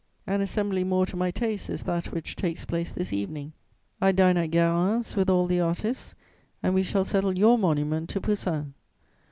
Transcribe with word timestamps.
An 0.25 0.41
assembly 0.41 0.83
more 0.83 1.05
to 1.05 1.15
my 1.15 1.29
taste 1.29 1.69
is 1.69 1.83
that 1.83 2.07
which 2.11 2.35
takes 2.35 2.65
place 2.65 2.91
this 2.91 3.13
evening: 3.13 3.53
I 4.01 4.11
dine 4.11 4.35
at 4.35 4.49
Guérin's 4.49 5.15
with 5.15 5.29
all 5.29 5.45
the 5.45 5.59
artists 5.59 6.15
and 6.63 6.73
we 6.73 6.81
shall 6.81 7.05
settle 7.05 7.37
your 7.37 7.59
monument 7.59 8.09
to 8.09 8.19
Poussin. 8.21 8.73